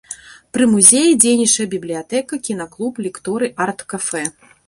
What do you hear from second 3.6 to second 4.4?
арт-кафэ.